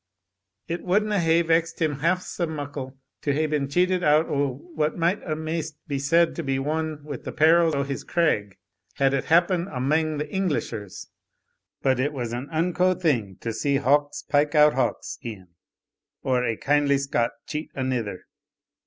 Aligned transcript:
"It 0.67 0.83
wadna 0.83 1.19
hae 1.19 1.43
vexed 1.43 1.79
him 1.79 1.99
half 1.99 2.23
sae 2.23 2.47
muckle 2.47 2.97
to 3.21 3.33
hae 3.33 3.45
been 3.45 3.69
cheated 3.69 4.03
out 4.03 4.25
o' 4.27 4.71
what 4.73 4.97
might 4.97 5.21
amaist 5.23 5.75
be 5.87 5.99
said 5.99 6.35
to 6.37 6.43
be 6.43 6.57
won 6.57 7.03
with 7.03 7.23
the 7.23 7.31
peril 7.31 7.75
o' 7.77 7.83
his 7.83 8.03
craig, 8.03 8.57
had 8.95 9.13
it 9.13 9.25
happened 9.25 9.67
amang 9.67 10.17
the 10.17 10.25
Inglishers; 10.25 11.09
but 11.83 11.99
it 11.99 12.13
was 12.13 12.33
an 12.33 12.49
unco 12.51 12.95
thing 12.95 13.37
to 13.41 13.53
see 13.53 13.75
hawks 13.75 14.23
pike 14.23 14.55
out 14.55 14.73
hawks' 14.73 15.19
e'en, 15.23 15.49
or 16.23 16.43
ae 16.43 16.57
kindly 16.57 16.97
Scot 16.97 17.29
cheat 17.45 17.69
anither. 17.75 18.25